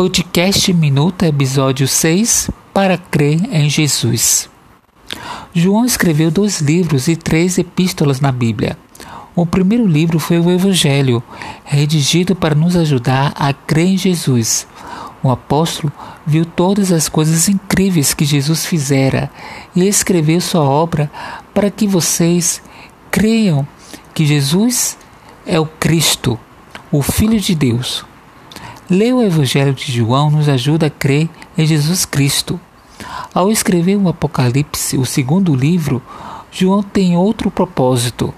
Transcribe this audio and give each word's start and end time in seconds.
Podcast 0.00 0.72
Minuto, 0.72 1.26
episódio 1.26 1.86
6 1.86 2.50
Para 2.72 2.96
crer 2.96 3.38
em 3.52 3.68
Jesus. 3.68 4.48
João 5.52 5.84
escreveu 5.84 6.30
dois 6.30 6.62
livros 6.62 7.06
e 7.06 7.14
três 7.14 7.58
epístolas 7.58 8.18
na 8.18 8.32
Bíblia. 8.32 8.78
O 9.36 9.44
primeiro 9.44 9.86
livro 9.86 10.18
foi 10.18 10.40
o 10.40 10.50
Evangelho, 10.50 11.22
redigido 11.66 12.34
para 12.34 12.54
nos 12.54 12.76
ajudar 12.76 13.34
a 13.36 13.52
crer 13.52 13.88
em 13.88 13.98
Jesus. 13.98 14.66
O 15.22 15.30
apóstolo 15.30 15.92
viu 16.26 16.46
todas 16.46 16.90
as 16.92 17.06
coisas 17.06 17.46
incríveis 17.50 18.14
que 18.14 18.24
Jesus 18.24 18.64
fizera 18.64 19.30
e 19.76 19.86
escreveu 19.86 20.40
sua 20.40 20.62
obra 20.62 21.12
para 21.52 21.70
que 21.70 21.86
vocês 21.86 22.62
creiam 23.10 23.68
que 24.14 24.24
Jesus 24.24 24.96
é 25.44 25.60
o 25.60 25.66
Cristo, 25.66 26.40
o 26.90 27.02
Filho 27.02 27.38
de 27.38 27.54
Deus. 27.54 28.08
Ler 28.90 29.14
o 29.14 29.22
Evangelho 29.22 29.72
de 29.72 29.92
João 29.92 30.32
nos 30.32 30.48
ajuda 30.48 30.86
a 30.86 30.90
crer 30.90 31.30
em 31.56 31.64
Jesus 31.64 32.04
Cristo. 32.04 32.58
Ao 33.32 33.48
escrever 33.48 33.94
o 33.94 34.08
Apocalipse, 34.08 34.98
o 34.98 35.06
segundo 35.06 35.54
livro, 35.54 36.02
João 36.50 36.82
tem 36.82 37.16
outro 37.16 37.52
propósito. 37.52 38.34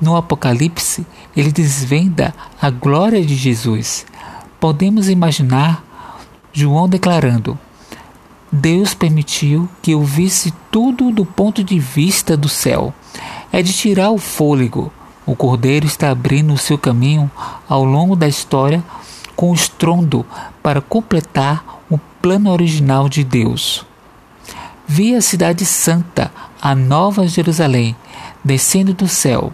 No 0.00 0.14
Apocalipse, 0.14 1.04
ele 1.36 1.50
desvenda 1.50 2.32
a 2.62 2.70
glória 2.70 3.26
de 3.26 3.34
Jesus. 3.34 4.06
Podemos 4.60 5.08
imaginar 5.08 5.82
João 6.52 6.88
declarando: 6.88 7.58
Deus 8.52 8.94
permitiu 8.94 9.68
que 9.82 9.90
eu 9.90 10.04
visse 10.04 10.54
tudo 10.70 11.10
do 11.10 11.26
ponto 11.26 11.64
de 11.64 11.80
vista 11.80 12.36
do 12.36 12.48
céu. 12.48 12.94
É 13.50 13.60
de 13.62 13.72
tirar 13.72 14.12
o 14.12 14.18
fôlego. 14.18 14.92
O 15.26 15.34
Cordeiro 15.34 15.86
está 15.86 16.08
abrindo 16.08 16.52
o 16.52 16.58
seu 16.58 16.78
caminho 16.78 17.28
ao 17.68 17.84
longo 17.84 18.14
da 18.14 18.28
história 18.28 18.80
com 19.36 19.54
estrondo 19.54 20.26
para 20.62 20.80
completar 20.80 21.82
o 21.88 21.98
plano 21.98 22.50
original 22.50 23.08
de 23.08 23.22
Deus. 23.22 23.86
Vi 24.88 25.14
a 25.14 25.20
cidade 25.20 25.64
santa, 25.64 26.32
a 26.60 26.74
nova 26.74 27.28
Jerusalém, 27.28 27.94
descendo 28.42 28.94
do 28.94 29.06
céu. 29.06 29.52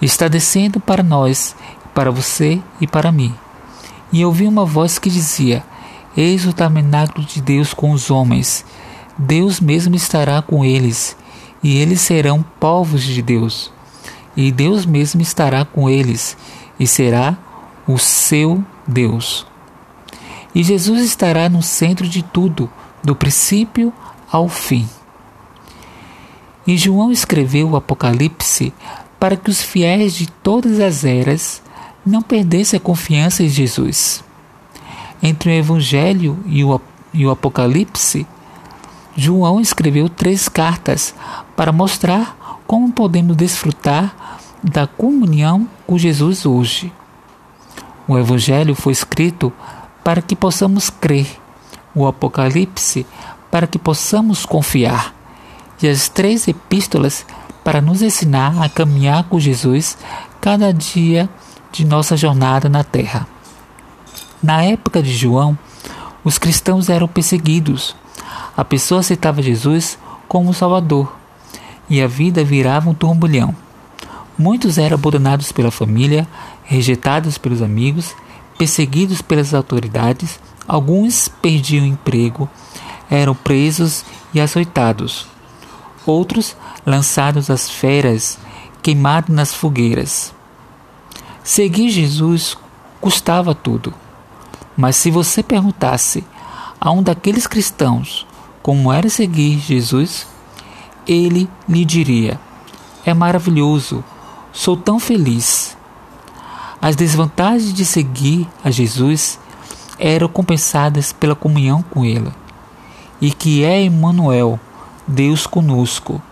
Está 0.00 0.28
descendo 0.28 0.78
para 0.78 1.02
nós, 1.02 1.56
para 1.92 2.10
você 2.10 2.62
e 2.80 2.86
para 2.86 3.12
mim. 3.12 3.34
E 4.12 4.24
ouvi 4.24 4.46
uma 4.46 4.64
voz 4.64 4.98
que 4.98 5.10
dizia: 5.10 5.64
Eis 6.16 6.46
o 6.46 6.52
tabernáculo 6.52 7.26
de 7.26 7.42
Deus 7.42 7.74
com 7.74 7.90
os 7.90 8.10
homens. 8.10 8.64
Deus 9.18 9.60
mesmo 9.60 9.96
estará 9.96 10.40
com 10.40 10.64
eles, 10.64 11.16
e 11.62 11.76
eles 11.78 12.00
serão 12.00 12.42
povos 12.60 13.02
de 13.02 13.20
Deus 13.20 13.72
e 14.38 14.52
Deus 14.52 14.86
mesmo 14.86 15.20
estará 15.20 15.64
com 15.64 15.90
eles 15.90 16.36
e 16.78 16.86
será 16.86 17.36
o 17.88 17.98
seu 17.98 18.64
Deus. 18.88 19.46
E 20.54 20.62
Jesus 20.62 21.02
estará 21.02 21.48
no 21.48 21.62
centro 21.62 22.08
de 22.08 22.22
tudo, 22.22 22.70
do 23.04 23.14
princípio 23.14 23.92
ao 24.32 24.48
fim. 24.48 24.88
E 26.66 26.76
João 26.76 27.12
escreveu 27.12 27.70
o 27.70 27.76
Apocalipse 27.76 28.72
para 29.18 29.36
que 29.36 29.50
os 29.50 29.62
fiéis 29.62 30.14
de 30.14 30.26
todas 30.26 30.80
as 30.80 31.04
eras 31.04 31.62
não 32.04 32.22
perdessem 32.22 32.78
a 32.78 32.80
confiança 32.80 33.42
em 33.42 33.48
Jesus. 33.48 34.24
Entre 35.22 35.50
o 35.50 35.52
Evangelho 35.52 36.38
e 36.46 36.64
o, 36.64 37.30
Apocalipse, 37.30 38.26
João 39.16 39.60
escreveu 39.60 40.08
três 40.08 40.48
cartas 40.48 41.14
para 41.56 41.72
mostrar 41.72 42.36
como 42.66 42.92
podemos 42.92 43.36
desfrutar 43.36 44.38
da 44.62 44.86
comunhão 44.86 45.68
com 45.86 45.98
Jesus 45.98 46.46
hoje. 46.46 46.92
O 48.08 48.18
Evangelho 48.18 48.74
foi 48.74 48.94
escrito 48.94 49.52
para 50.02 50.22
que 50.22 50.34
possamos 50.34 50.88
crer, 50.88 51.26
o 51.94 52.06
Apocalipse 52.06 53.06
para 53.50 53.66
que 53.66 53.78
possamos 53.78 54.46
confiar, 54.46 55.14
e 55.82 55.86
as 55.86 56.08
três 56.08 56.48
epístolas 56.48 57.26
para 57.62 57.82
nos 57.82 58.00
ensinar 58.00 58.62
a 58.62 58.68
caminhar 58.68 59.24
com 59.24 59.38
Jesus 59.38 59.98
cada 60.40 60.72
dia 60.72 61.28
de 61.70 61.84
nossa 61.84 62.16
jornada 62.16 62.66
na 62.66 62.82
terra. 62.82 63.26
Na 64.42 64.62
época 64.62 65.02
de 65.02 65.14
João, 65.14 65.58
os 66.24 66.38
cristãos 66.38 66.88
eram 66.88 67.06
perseguidos. 67.06 67.94
A 68.56 68.64
pessoa 68.64 69.00
aceitava 69.00 69.42
Jesus 69.42 69.98
como 70.26 70.54
Salvador, 70.54 71.14
e 71.90 72.00
a 72.00 72.06
vida 72.06 72.42
virava 72.42 72.88
um 72.88 72.94
turbilhão. 72.94 73.54
Muitos 74.38 74.78
eram 74.78 74.94
abandonados 74.94 75.50
pela 75.50 75.70
família, 75.70 76.26
rejeitados 76.62 77.36
pelos 77.36 77.60
amigos, 77.60 78.14
perseguidos 78.56 79.20
pelas 79.20 79.52
autoridades, 79.52 80.38
alguns 80.66 81.26
perdiam 81.26 81.84
emprego, 81.84 82.48
eram 83.10 83.34
presos 83.34 84.04
e 84.32 84.40
açoitados. 84.40 85.26
Outros 86.06 86.56
lançados 86.86 87.50
às 87.50 87.68
feras, 87.68 88.38
queimados 88.80 89.34
nas 89.34 89.52
fogueiras. 89.52 90.32
Seguir 91.42 91.90
Jesus 91.90 92.56
custava 93.00 93.54
tudo. 93.54 93.92
Mas 94.76 94.94
se 94.94 95.10
você 95.10 95.42
perguntasse 95.42 96.24
a 96.80 96.92
um 96.92 97.02
daqueles 97.02 97.46
cristãos 97.46 98.24
como 98.62 98.92
era 98.92 99.08
seguir 99.08 99.58
Jesus, 99.58 100.26
ele 101.06 101.48
lhe 101.68 101.84
diria: 101.84 102.38
É 103.04 103.12
maravilhoso, 103.12 104.04
sou 104.52 104.76
tão 104.76 104.98
feliz. 104.98 105.76
As 106.80 106.94
desvantagens 106.94 107.72
de 107.72 107.84
seguir 107.84 108.48
a 108.62 108.70
Jesus 108.70 109.38
eram 109.98 110.28
compensadas 110.28 111.12
pela 111.12 111.34
comunhão 111.34 111.82
com 111.82 112.04
Ele, 112.04 112.32
e 113.20 113.32
que 113.32 113.64
é 113.64 113.82
Emmanuel, 113.82 114.58
Deus 115.06 115.46
conosco. 115.46 116.22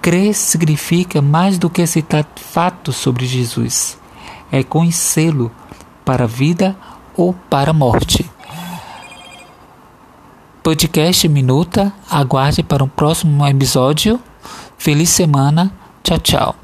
Crer 0.00 0.34
significa 0.34 1.20
mais 1.20 1.58
do 1.58 1.68
que 1.68 1.82
aceitar 1.82 2.26
fatos 2.36 2.96
sobre 2.96 3.26
Jesus, 3.26 3.98
é 4.50 4.62
conhecê-lo 4.62 5.50
para 6.04 6.24
a 6.24 6.28
vida 6.28 6.76
ou 7.16 7.34
para 7.48 7.70
a 7.70 7.74
morte. 7.74 8.30
Podcast 10.62 11.26
Minuta. 11.28 11.92
Aguarde 12.08 12.62
para 12.62 12.84
um 12.84 12.88
próximo 12.88 13.46
episódio. 13.46 14.20
Feliz 14.76 15.08
semana. 15.08 15.72
Tchau, 16.02 16.18
tchau. 16.18 16.59